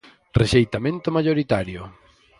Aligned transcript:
Rexeitamento 0.41 1.07
maioritario. 1.17 1.81